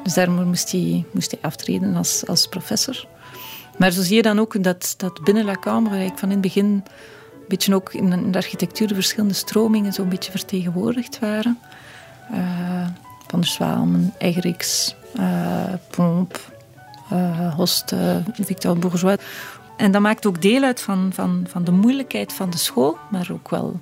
Dus 0.06 0.14
daarom 0.14 0.44
moest 0.44 0.72
hij, 0.72 1.04
moest 1.10 1.30
hij 1.30 1.40
aftreden 1.42 1.96
als, 1.96 2.26
als 2.26 2.46
professor. 2.46 3.06
Maar 3.76 3.90
zo 3.90 4.02
zie 4.02 4.16
je 4.16 4.22
dan 4.22 4.38
ook 4.38 4.62
dat, 4.62 4.94
dat 4.96 5.24
binnen 5.24 5.44
La 5.44 5.56
Cambre 5.60 5.90
eigenlijk 5.90 6.18
van 6.18 6.28
in 6.28 6.34
het 6.34 6.44
begin 6.44 6.64
een 6.64 6.84
beetje 7.48 7.74
ook 7.74 7.94
in 7.94 8.32
de 8.32 8.38
architectuur 8.38 8.88
de 8.88 8.94
verschillende 8.94 9.34
stromingen 9.34 9.92
zo'n 9.92 10.08
beetje 10.08 10.30
vertegenwoordigd 10.30 11.18
waren. 11.18 11.58
Uh, 12.32 12.86
van 13.26 13.40
der 13.40 14.28
Eggerichs, 14.28 14.94
uh, 15.18 15.74
Pomp, 15.90 16.52
uh, 17.12 17.54
Host, 17.54 17.94
Victor 18.32 18.78
Bourgeois. 18.78 19.18
En 19.76 19.92
dat 19.92 20.02
maakt 20.02 20.26
ook 20.26 20.42
deel 20.42 20.62
uit 20.62 20.80
van, 20.80 21.10
van, 21.14 21.46
van 21.48 21.64
de 21.64 21.72
moeilijkheid 21.72 22.32
van 22.32 22.50
de 22.50 22.58
school, 22.58 22.96
maar 23.10 23.28
ook 23.32 23.50
wel 23.50 23.80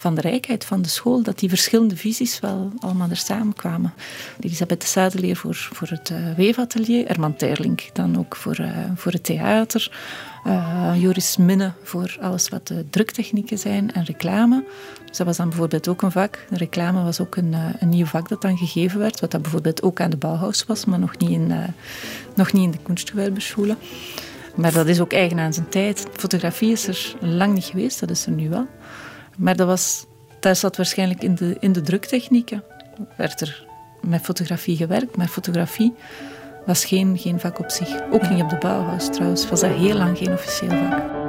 van 0.00 0.14
de 0.14 0.20
rijkheid 0.20 0.64
van 0.64 0.82
de 0.82 0.88
school, 0.88 1.22
dat 1.22 1.38
die 1.38 1.48
verschillende 1.48 1.96
visies 1.96 2.40
wel 2.40 2.72
allemaal 2.78 3.10
er 3.10 3.16
samenkwamen. 3.16 3.92
Elisabeth 4.40 4.80
de 4.80 4.86
Sadeleer 4.86 5.36
voor, 5.36 5.68
voor 5.72 5.88
het 5.88 6.10
uh, 6.10 6.34
weefatelier, 6.36 7.06
Herman 7.06 7.36
Terlink 7.36 7.82
dan 7.92 8.18
ook 8.18 8.36
voor, 8.36 8.60
uh, 8.60 8.68
voor 8.94 9.12
het 9.12 9.24
theater, 9.24 9.92
uh, 10.46 10.92
Joris 10.98 11.36
Minne 11.36 11.72
voor 11.82 12.16
alles 12.20 12.48
wat 12.48 12.72
druktechnieken 12.90 13.58
zijn 13.58 13.92
en 13.92 14.04
reclame. 14.04 14.64
Dat 15.04 15.26
was 15.26 15.36
dan 15.36 15.48
bijvoorbeeld 15.48 15.88
ook 15.88 16.02
een 16.02 16.12
vak. 16.12 16.46
Reclame 16.50 17.02
was 17.02 17.20
ook 17.20 17.36
een, 17.36 17.54
een 17.78 17.88
nieuw 17.88 18.06
vak 18.06 18.28
dat 18.28 18.42
dan 18.42 18.56
gegeven 18.56 18.98
werd, 18.98 19.20
wat 19.20 19.30
dat 19.30 19.42
bijvoorbeeld 19.42 19.82
ook 19.82 20.00
aan 20.00 20.10
de 20.10 20.16
Bauhaus 20.16 20.64
was, 20.66 20.84
maar 20.84 20.98
nog 20.98 21.18
niet 21.18 21.30
in, 21.30 21.52
nog 22.34 22.52
niet 22.52 22.64
in 22.64 22.70
de 22.70 22.82
Kunstgewerbeschule. 22.82 23.76
Maar 24.54 24.72
dat 24.72 24.86
is 24.86 25.00
ook 25.00 25.12
eigen 25.12 25.38
aan 25.38 25.52
zijn 25.52 25.68
tijd. 25.68 26.06
Fotografie 26.12 26.72
is 26.72 26.86
er 26.86 27.14
lang 27.20 27.54
niet 27.54 27.64
geweest, 27.64 28.00
dat 28.00 28.10
is 28.10 28.26
er 28.26 28.32
nu 28.32 28.48
wel. 28.48 28.66
Maar 29.40 29.56
dat, 29.56 29.66
was, 29.66 30.06
dat 30.40 30.58
zat 30.58 30.76
waarschijnlijk 30.76 31.22
in 31.22 31.34
de, 31.34 31.56
in 31.60 31.72
de 31.72 31.80
druktechnieken. 31.80 32.62
Werd 33.16 33.40
er 33.40 33.66
met 34.00 34.20
fotografie 34.20 34.76
gewerkt, 34.76 35.16
maar 35.16 35.28
fotografie 35.28 35.94
was 36.66 36.84
geen, 36.84 37.18
geen 37.18 37.40
vak 37.40 37.58
op 37.58 37.70
zich. 37.70 38.00
Ook 38.10 38.30
niet 38.30 38.42
op 38.42 38.50
de 38.50 38.58
Bauhaus 38.58 39.10
trouwens, 39.10 39.48
was 39.48 39.60
dat 39.60 39.70
heel 39.70 39.96
lang 39.96 40.18
geen 40.18 40.32
officieel 40.32 40.70
vak. 40.70 41.19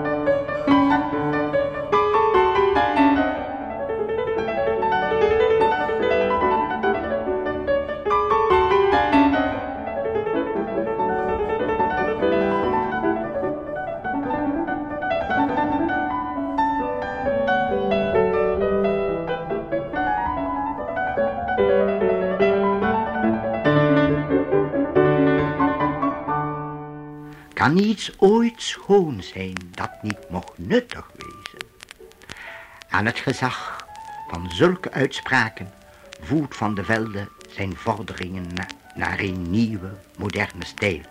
Kan 27.72 27.84
iets 27.84 28.12
ooit 28.18 28.62
schoon 28.62 29.24
zijn 29.24 29.54
dat 29.72 29.92
niet 30.02 30.30
mocht 30.30 30.58
nuttig 30.58 31.12
wezen? 31.16 31.68
Aan 32.90 33.06
het 33.06 33.20
gezag 33.20 33.86
van 34.30 34.52
zulke 34.52 34.92
uitspraken 34.92 35.72
voert 36.22 36.56
Van 36.56 36.76
de 36.76 36.84
Velde 36.84 37.28
zijn 37.50 37.76
vorderingen 37.76 38.48
naar 38.96 39.20
een 39.20 39.50
nieuwe, 39.52 39.90
moderne 40.18 40.66
stijl. 40.66 41.02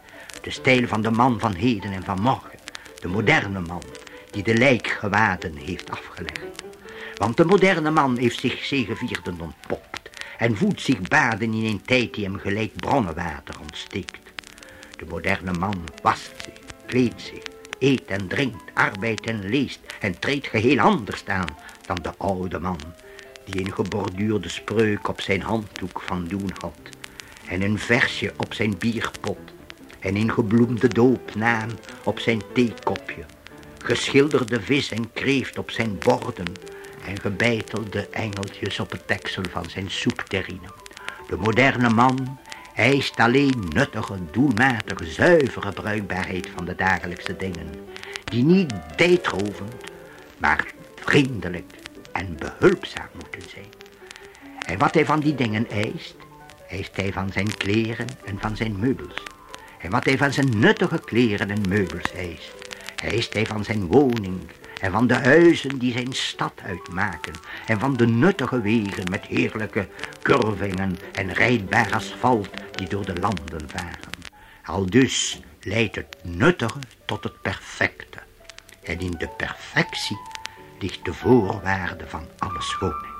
De 0.42 0.50
stijl 0.50 0.86
van 0.86 1.02
de 1.02 1.10
man 1.10 1.40
van 1.40 1.54
heden 1.54 1.92
en 1.92 2.04
van 2.04 2.20
morgen. 2.20 2.58
De 3.00 3.08
moderne 3.08 3.60
man 3.60 3.82
die 4.30 4.42
de 4.42 4.54
lijkgewaden 4.54 5.56
heeft 5.56 5.90
afgelegd. 5.90 6.62
Want 7.14 7.36
de 7.36 7.44
moderne 7.44 7.90
man 7.90 8.16
heeft 8.16 8.40
zich 8.40 8.64
zegevierden 8.64 9.40
ontpopt 9.40 10.10
en 10.38 10.56
voedt 10.56 10.80
zich 10.80 11.00
baden 11.00 11.54
in 11.54 11.64
een 11.64 11.82
tijd 11.82 12.14
die 12.14 12.24
hem 12.24 12.38
gelijk 12.38 12.76
bronnenwater 12.76 13.54
ontsteekt. 13.60 14.29
De 15.00 15.06
moderne 15.08 15.52
man 15.52 15.84
wast 16.02 16.32
zich, 16.44 16.60
kleedt 16.86 17.20
zich, 17.22 17.42
eet 17.78 18.04
en 18.04 18.28
drinkt, 18.28 18.62
arbeidt 18.74 19.26
en 19.26 19.48
leest 19.48 19.80
en 20.00 20.18
treedt 20.18 20.46
geheel 20.46 20.78
anders 20.78 21.24
aan 21.26 21.56
dan 21.86 21.98
de 22.02 22.12
oude 22.16 22.58
man 22.58 22.78
die 23.44 23.64
een 23.64 23.72
geborduurde 23.72 24.48
spreuk 24.48 25.08
op 25.08 25.20
zijn 25.20 25.42
handdoek 25.42 26.00
van 26.00 26.24
doen 26.24 26.50
had 26.58 26.78
en 27.48 27.62
een 27.62 27.78
versje 27.78 28.32
op 28.36 28.54
zijn 28.54 28.78
bierpot 28.78 29.38
en 29.98 30.16
een 30.16 30.30
gebloemde 30.30 30.88
doopnaam 30.88 31.68
op 32.04 32.18
zijn 32.18 32.42
theekopje, 32.52 33.24
geschilderde 33.78 34.60
vis 34.60 34.90
en 34.90 35.12
kreeft 35.12 35.58
op 35.58 35.70
zijn 35.70 35.98
borden 35.98 36.52
en 37.06 37.20
gebeitelde 37.20 38.08
engeltjes 38.08 38.80
op 38.80 38.90
het 38.90 39.08
deksel 39.08 39.42
van 39.50 39.70
zijn 39.70 39.90
soepterrine. 39.90 40.68
De 41.28 41.36
moderne 41.36 41.88
man 41.88 42.38
eist 42.74 43.18
alleen 43.20 43.68
nuttige, 43.74 44.18
doelmatige, 44.30 45.06
zuivere 45.06 45.72
bruikbaarheid 45.72 46.48
van 46.56 46.64
de 46.64 46.74
dagelijkse 46.74 47.36
dingen, 47.36 47.68
die 48.24 48.44
niet 48.44 48.72
tijdrovend, 48.96 49.74
maar 50.38 50.66
vriendelijk 50.94 51.72
en 52.12 52.36
behulpzaam 52.38 53.08
moeten 53.14 53.50
zijn. 53.50 53.68
En 54.66 54.78
wat 54.78 54.94
hij 54.94 55.04
van 55.04 55.20
die 55.20 55.34
dingen 55.34 55.70
eist, 55.70 56.14
eist 56.68 56.96
hij 56.96 57.12
van 57.12 57.32
zijn 57.32 57.56
kleren 57.56 58.06
en 58.24 58.38
van 58.40 58.56
zijn 58.56 58.78
meubels. 58.78 59.22
En 59.78 59.90
wat 59.90 60.04
hij 60.04 60.18
van 60.18 60.32
zijn 60.32 60.58
nuttige 60.58 61.00
kleren 61.00 61.50
en 61.50 61.68
meubels 61.68 62.12
eist, 62.12 62.52
eist 62.96 63.32
hij 63.32 63.46
van 63.46 63.64
zijn 63.64 63.86
woning 63.86 64.40
en 64.80 64.92
van 64.92 65.06
de 65.06 65.14
huizen 65.14 65.78
die 65.78 65.92
zijn 65.92 66.12
stad 66.12 66.52
uitmaken 66.66 67.34
en 67.66 67.78
van 67.78 67.96
de 67.96 68.06
nuttige 68.06 68.60
wegen 68.60 69.10
met 69.10 69.26
heerlijke 69.26 69.88
curvingen 70.22 70.98
en 71.12 71.32
rijdbaar 71.32 71.92
asfalt 71.92 72.48
die 72.70 72.88
door 72.88 73.04
de 73.04 73.20
landen 73.20 73.68
varen. 73.68 74.10
Al 74.64 74.86
dus 74.86 75.40
leidt 75.60 75.96
het 75.96 76.16
nuttige 76.22 76.78
tot 77.04 77.24
het 77.24 77.42
perfecte. 77.42 78.18
En 78.82 79.00
in 79.00 79.14
de 79.18 79.28
perfectie 79.36 80.18
ligt 80.78 81.04
de 81.04 81.14
voorwaarde 81.14 82.06
van 82.06 82.26
alle 82.38 82.62
schoonheid. 82.62 83.10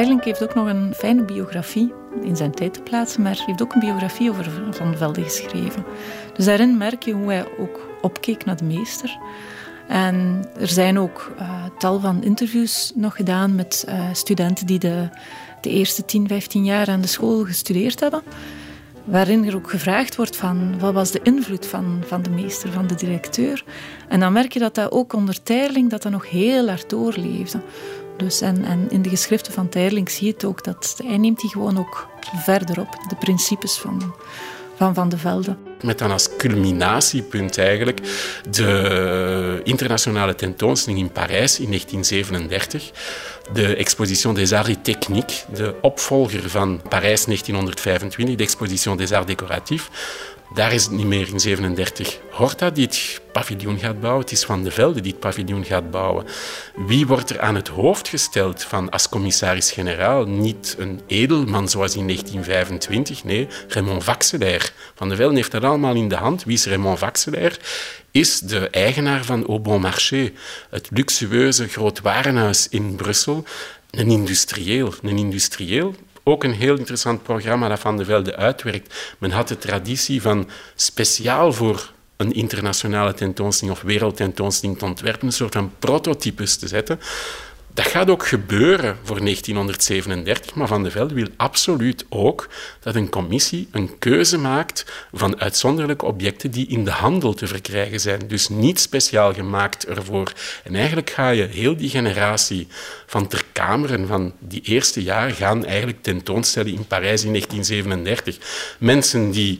Terlink 0.00 0.24
heeft 0.24 0.42
ook 0.42 0.54
nog 0.54 0.66
een 0.66 0.94
fijne 0.94 1.22
biografie 1.22 1.92
in 2.22 2.36
zijn 2.36 2.50
tijd 2.50 2.74
te 2.74 2.80
plaatsen, 2.80 3.22
maar 3.22 3.34
hij 3.34 3.44
heeft 3.46 3.62
ook 3.62 3.74
een 3.74 3.80
biografie 3.80 4.30
over 4.30 4.50
Van 4.70 4.96
Velde 4.96 5.22
geschreven. 5.22 5.84
Dus 6.34 6.44
daarin 6.44 6.76
merk 6.76 7.02
je 7.02 7.12
hoe 7.12 7.30
hij 7.30 7.44
ook 7.58 7.90
opkeek 8.00 8.44
naar 8.44 8.56
de 8.56 8.64
meester. 8.64 9.18
En 9.88 10.44
er 10.58 10.68
zijn 10.68 10.98
ook 10.98 11.32
uh, 11.38 11.64
tal 11.78 12.00
van 12.00 12.22
interviews 12.22 12.92
nog 12.94 13.16
gedaan 13.16 13.54
met 13.54 13.84
uh, 13.88 14.08
studenten 14.12 14.66
die 14.66 14.78
de, 14.78 15.08
de 15.60 15.70
eerste 15.70 16.04
10, 16.04 16.28
15 16.28 16.64
jaar 16.64 16.88
aan 16.88 17.00
de 17.00 17.06
school 17.06 17.44
gestudeerd 17.44 18.00
hebben. 18.00 18.22
Waarin 19.04 19.46
er 19.46 19.56
ook 19.56 19.70
gevraagd 19.70 20.16
wordt 20.16 20.36
van 20.36 20.78
wat 20.78 20.92
was 20.92 21.10
de 21.10 21.20
invloed 21.22 21.66
van, 21.66 22.02
van 22.06 22.22
de 22.22 22.30
meester, 22.30 22.72
van 22.72 22.86
de 22.86 22.94
directeur. 22.94 23.64
En 24.08 24.20
dan 24.20 24.32
merk 24.32 24.52
je 24.52 24.58
dat 24.58 24.74
dat 24.74 24.92
ook 24.92 25.12
onder 25.12 25.42
Terling 25.42 25.90
dat 25.90 26.02
dat 26.02 26.12
nog 26.12 26.30
heel 26.30 26.68
hard 26.68 26.90
doorleefde. 26.90 27.60
Dus 28.20 28.40
en, 28.40 28.64
en 28.64 28.90
in 28.90 29.02
de 29.02 29.08
geschriften 29.08 29.52
van 29.52 29.68
Terling 29.68 30.10
zie 30.10 30.26
je 30.26 30.32
het 30.32 30.44
ook, 30.44 30.64
dat 30.64 31.00
hij 31.06 31.16
neemt 31.16 31.40
die 31.40 31.50
gewoon 31.50 31.78
ook 31.78 32.08
verder 32.34 32.80
op. 32.80 32.96
De 33.08 33.16
principes 33.16 33.78
van, 33.78 34.14
van 34.76 34.94
Van 34.94 35.08
de 35.08 35.18
Velde. 35.18 35.56
Met 35.82 35.98
dan 35.98 36.10
als 36.10 36.36
culminatiepunt 36.36 37.58
eigenlijk 37.58 38.00
de 38.50 39.60
internationale 39.64 40.34
tentoonstelling 40.34 41.00
in 41.00 41.12
Parijs 41.12 41.60
in 41.60 41.66
1937. 41.66 42.90
De 43.52 43.76
Exposition 43.76 44.34
des 44.34 44.52
Arts 44.52 44.68
et 44.68 44.84
Techniques, 44.84 45.44
de 45.54 45.74
opvolger 45.80 46.50
van 46.50 46.80
Parijs 46.88 47.24
1925, 47.24 48.36
de 48.36 48.42
Exposition 48.42 48.96
des 48.96 49.12
Arts 49.12 49.26
Décoratifs. 49.26 49.88
Daar 50.54 50.72
is 50.72 50.82
het 50.82 50.92
niet 50.92 51.06
meer 51.06 51.28
in 51.28 51.40
37 51.40 52.20
Horta 52.30 52.70
die 52.70 52.84
het 52.84 53.20
paviljoen 53.32 53.78
gaat 53.78 54.00
bouwen. 54.00 54.22
Het 54.22 54.32
is 54.32 54.44
Van 54.44 54.62
de 54.62 54.70
Velde 54.70 55.00
die 55.00 55.10
het 55.10 55.20
paviljoen 55.20 55.64
gaat 55.64 55.90
bouwen. 55.90 56.26
Wie 56.86 57.06
wordt 57.06 57.30
er 57.30 57.40
aan 57.40 57.54
het 57.54 57.68
hoofd 57.68 58.08
gesteld 58.08 58.62
van 58.62 58.90
als 58.90 59.08
commissaris-generaal? 59.08 60.24
Niet 60.26 60.74
een 60.78 61.00
edelman 61.06 61.68
zoals 61.68 61.96
in 61.96 62.06
1925, 62.06 63.24
nee, 63.24 63.48
Raymond 63.68 64.04
Vaxelaire. 64.04 64.68
Van 64.94 65.08
de 65.08 65.16
Velde 65.16 65.34
heeft 65.34 65.50
dat 65.50 65.64
allemaal 65.64 65.94
in 65.94 66.08
de 66.08 66.14
hand. 66.14 66.44
Wie 66.44 66.56
is 66.56 66.66
Raymond 66.66 66.98
Vaxelaire? 66.98 67.56
Is 68.10 68.40
de 68.40 68.68
eigenaar 68.68 69.24
van 69.24 69.46
Au 69.46 69.58
Bon 69.58 69.80
Marché, 69.80 70.32
het 70.70 70.88
luxueuze 70.92 71.68
groot 71.68 72.00
warenhuis 72.00 72.68
in 72.68 72.96
Brussel. 72.96 73.44
Een 73.90 74.10
industrieel. 74.10 74.94
Een 75.02 75.18
industrieel 75.18 75.94
ook 76.30 76.44
een 76.44 76.52
heel 76.52 76.76
interessant 76.76 77.22
programma 77.22 77.68
dat 77.68 77.80
Van 77.80 77.96
de 77.96 78.04
Velde 78.04 78.36
uitwerkt. 78.36 79.14
Men 79.18 79.30
had 79.30 79.48
de 79.48 79.58
traditie 79.58 80.22
van 80.22 80.48
speciaal 80.74 81.52
voor 81.52 81.92
een 82.16 82.32
internationale 82.32 83.14
tentoonstelling 83.14 83.76
of 83.76 83.82
wereldtentoonstelling 83.82 84.78
te 84.78 84.84
ontwerpen, 84.84 85.26
een 85.26 85.32
soort 85.32 85.54
van 85.54 85.72
prototypes 85.78 86.56
te 86.56 86.68
zetten. 86.68 87.00
Dat 87.74 87.86
gaat 87.86 88.10
ook 88.10 88.26
gebeuren 88.26 88.96
voor 89.02 89.20
1937, 89.20 90.54
maar 90.54 90.66
Van 90.66 90.82
de 90.82 90.90
Velde 90.90 91.14
wil 91.14 91.26
absoluut 91.36 92.04
ook 92.08 92.48
dat 92.80 92.94
een 92.94 93.08
commissie 93.08 93.68
een 93.70 93.98
keuze 93.98 94.38
maakt 94.38 94.84
van 95.12 95.40
uitzonderlijke 95.40 96.04
objecten 96.04 96.50
die 96.50 96.66
in 96.66 96.84
de 96.84 96.90
handel 96.90 97.34
te 97.34 97.46
verkrijgen 97.46 98.00
zijn. 98.00 98.20
Dus 98.28 98.48
niet 98.48 98.80
speciaal 98.80 99.34
gemaakt 99.34 99.86
ervoor. 99.86 100.32
En 100.64 100.74
eigenlijk 100.74 101.10
ga 101.10 101.30
je 101.30 101.42
heel 101.42 101.76
die 101.76 101.88
generatie 101.88 102.66
van 103.06 103.26
ter 103.26 103.44
kameren 103.52 104.06
van 104.06 104.32
die 104.38 104.62
eerste 104.62 105.02
jaar 105.02 105.30
gaan 105.30 105.64
eigenlijk 105.64 106.02
tentoonstellen 106.02 106.72
in 106.72 106.86
Parijs 106.86 107.24
in 107.24 107.32
1937. 107.32 108.38
Mensen 108.78 109.30
die 109.30 109.58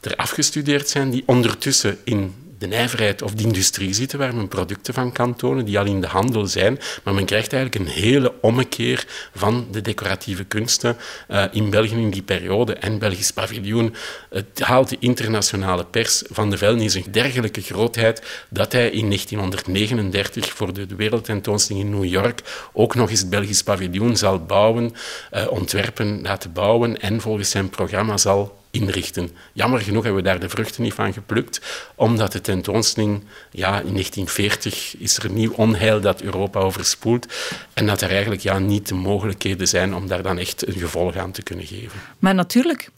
er 0.00 0.16
afgestudeerd 0.16 0.88
zijn, 0.88 1.10
die 1.10 1.22
ondertussen 1.26 1.98
in 2.04 2.34
de 2.70 2.76
nijverheid 2.76 3.22
of 3.22 3.34
de 3.34 3.42
industrie 3.42 3.94
zitten 3.94 4.18
waar 4.18 4.34
men 4.34 4.48
producten 4.48 4.94
van 4.94 5.12
kan 5.12 5.36
tonen, 5.36 5.64
die 5.64 5.78
al 5.78 5.84
in 5.84 6.00
de 6.00 6.06
handel 6.06 6.46
zijn. 6.46 6.78
Maar 7.02 7.14
men 7.14 7.24
krijgt 7.24 7.52
eigenlijk 7.52 7.84
een 7.84 8.02
hele 8.02 8.32
ommekeer 8.40 9.06
van 9.34 9.66
de 9.70 9.80
decoratieve 9.80 10.44
kunsten 10.44 10.96
uh, 11.28 11.44
in 11.52 11.70
België 11.70 11.94
in 11.94 12.10
die 12.10 12.22
periode. 12.22 12.74
En 12.74 12.98
Belgisch 12.98 13.30
paviljoen 13.30 13.94
het 14.30 14.60
haalt 14.60 14.88
de 14.88 14.96
internationale 15.00 15.84
pers 15.84 16.22
van 16.30 16.50
de 16.50 16.58
Velde 16.58 16.84
is 16.84 16.94
een 16.94 17.04
dergelijke 17.10 17.60
grootheid 17.60 18.46
dat 18.48 18.72
hij 18.72 18.90
in 18.90 19.06
1939 19.06 20.52
voor 20.52 20.72
de, 20.72 20.86
wereldtentoonstelling 20.96 21.84
in 21.84 21.90
New 21.90 22.04
York 22.04 22.68
ook 22.72 22.94
nog 22.94 23.10
eens 23.10 23.20
het 23.20 23.30
Belgisch 23.30 23.62
paviljoen 23.62 24.16
zal 24.16 24.44
bouwen, 24.44 24.92
uh, 25.32 25.50
ontwerpen, 25.50 26.22
laten 26.22 26.52
bouwen 26.52 27.00
en 27.00 27.20
volgens 27.20 27.50
zijn 27.50 27.68
programma 27.68 28.16
zal 28.16 28.63
inrichten. 28.74 29.30
Jammer 29.52 29.80
genoeg 29.80 30.04
hebben 30.04 30.22
we 30.22 30.28
daar 30.28 30.40
de 30.40 30.48
vruchten 30.48 30.82
niet 30.82 30.94
van 30.94 31.12
geplukt, 31.12 31.60
omdat 31.94 32.32
de 32.32 32.40
tentoonstelling, 32.40 33.22
ja, 33.50 33.80
in 33.80 33.92
1940 33.92 34.96
is 34.98 35.18
er 35.18 35.30
nieuw 35.30 35.52
onheil 35.52 36.00
dat 36.00 36.22
Europa 36.22 36.60
overspoelt 36.60 37.26
en 37.72 37.86
dat 37.86 38.00
er 38.00 38.10
eigenlijk 38.10 38.40
ja, 38.40 38.58
niet 38.58 38.88
de 38.88 38.94
mogelijkheden 38.94 39.68
zijn 39.68 39.94
om 39.94 40.06
daar 40.06 40.22
dan 40.22 40.38
echt 40.38 40.66
een 40.66 40.74
gevolg 40.74 41.16
aan 41.16 41.32
te 41.32 41.42
kunnen 41.42 41.66
geven. 41.66 42.00
Maar 42.18 42.34
natuurlijk, 42.34 42.90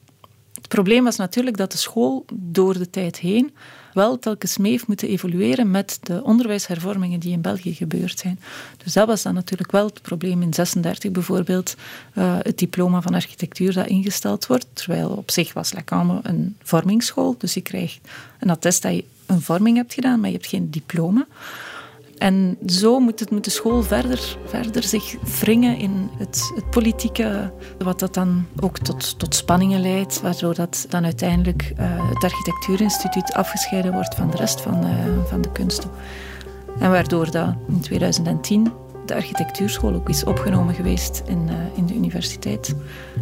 het 0.55 0.69
probleem 0.69 1.05
was 1.05 1.17
natuurlijk 1.17 1.57
dat 1.57 1.73
de 1.73 1.79
school 1.79 2.25
door 2.33 2.79
de 2.79 2.91
tijd 2.91 3.19
heen 3.19 3.55
wel 3.97 4.19
telkens 4.19 4.57
mee 4.57 4.71
heeft 4.71 4.87
moeten 4.87 5.09
evolueren 5.09 5.71
met 5.71 5.99
de 6.03 6.23
onderwijshervormingen 6.23 7.21
die 7.21 7.33
in 7.33 7.41
België 7.41 7.75
gebeurd 7.75 8.19
zijn. 8.19 8.41
Dus 8.85 8.93
dat 8.93 9.07
was 9.07 9.23
dan 9.23 9.35
natuurlijk 9.35 9.73
wel 9.73 9.87
het 9.87 10.03
probleem 10.03 10.43
in 10.43 10.55
36 10.55 11.11
bijvoorbeeld, 11.11 11.75
uh, 12.15 12.37
het 12.43 12.59
diploma 12.59 13.03
van 13.03 13.15
architectuur 13.15 13.73
dat 13.73 13.87
ingesteld 13.87 14.47
wordt, 14.47 14.67
terwijl 14.73 15.09
op 15.09 15.31
zich 15.31 15.53
was 15.53 15.73
Lacambe 15.73 16.19
een 16.23 16.57
vormingsschool, 16.63 17.35
dus 17.39 17.55
je 17.55 17.61
krijgt 17.61 18.01
een 18.39 18.51
attest 18.51 18.83
dat 18.83 18.95
je 18.95 19.05
een 19.27 19.43
vorming 19.43 19.77
hebt 19.77 19.95
gedaan, 19.95 20.21
maar 20.21 20.31
je 20.31 20.37
hebt 20.37 20.49
geen 20.49 20.71
diploma. 20.71 21.27
En 22.19 22.59
zo 22.67 22.99
moet, 23.01 23.21
het, 23.21 23.45
de 23.45 23.51
school 23.51 23.83
verder, 23.83 24.39
verder 24.45 24.83
zich 24.83 25.17
wringen 25.41 25.79
in 25.79 26.11
het, 26.19 26.53
het 26.55 26.71
politieke, 26.71 27.53
wat 27.79 28.01
dat 28.01 28.15
dan 28.15 28.47
ook 28.61 28.79
tot, 28.79 29.19
tot 29.19 29.35
spanningen 29.35 29.81
leidt, 29.81 30.21
waardoor 30.21 30.55
dat 30.55 30.87
dan 30.89 31.05
uiteindelijk 31.05 31.73
uh, 31.81 32.09
het 32.09 32.25
architectuurinstituut 32.25 33.33
afgescheiden 33.33 33.93
wordt 33.93 34.15
van 34.15 34.31
de 34.31 34.37
rest 34.37 34.61
van, 34.61 34.85
uh, 34.85 34.91
van 35.27 35.41
de 35.41 35.53
kunsten. 35.53 35.91
En 36.79 36.91
waardoor 36.91 37.31
dat 37.31 37.55
in 37.69 37.81
2010 37.81 38.73
de 39.07 39.15
architectuurschool 39.15 39.95
ook 39.95 40.09
is 40.09 40.25
opgenomen 40.25 40.75
geweest 40.75 41.23
in, 41.27 41.49
uh, 41.49 41.55
in 41.75 41.87
de 41.87 41.95
universiteit. 41.95 42.75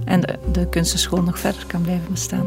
En 0.04 0.20
de, 0.20 0.38
de 0.52 0.68
kunstenschool 0.68 1.22
nog 1.22 1.38
verder 1.38 1.66
kan 1.66 1.83
blijven 1.83 2.11
bestaan. 2.11 2.46